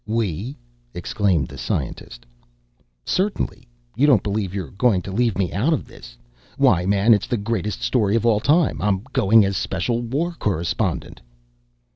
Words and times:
"We?" 0.07 0.57
exclaimed 0.95 1.47
the 1.49 1.59
scientist. 1.59 2.25
"Certainly, 3.05 3.67
you 3.95 4.07
don't 4.07 4.23
believe 4.23 4.51
you're 4.51 4.71
going 4.71 5.03
to 5.03 5.11
leave 5.11 5.37
me 5.37 5.53
out 5.53 5.73
of 5.73 5.85
this. 5.85 6.17
Why, 6.57 6.87
man, 6.87 7.13
it's 7.13 7.27
the 7.27 7.37
greatest 7.37 7.83
story 7.83 8.15
of 8.15 8.25
all 8.25 8.39
time. 8.39 8.81
I'm 8.81 9.03
going 9.13 9.45
as 9.45 9.55
special 9.57 10.01
war 10.01 10.31
correspondent." 10.39 11.21